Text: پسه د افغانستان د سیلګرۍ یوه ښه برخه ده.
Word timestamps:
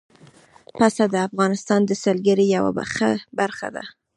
پسه 0.77 1.03
د 1.09 1.15
افغانستان 1.27 1.81
د 1.85 1.91
سیلګرۍ 2.03 2.47
یوه 2.55 2.71
ښه 2.95 3.09
برخه 3.39 3.67
ده. 3.75 3.83